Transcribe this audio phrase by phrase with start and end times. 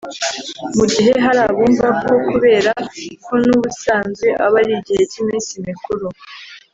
[0.77, 2.71] Mu gihe hari abumva ko kubera
[3.25, 6.07] ko n’ubusanzwe aba ari igihe cy’iminsi mikuru